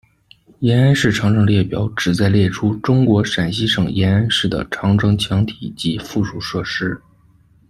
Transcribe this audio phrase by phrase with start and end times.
[0.61, 6.99] 延安市长城列表旨在列出中国陕西省延安市的长城墙体及附属设施。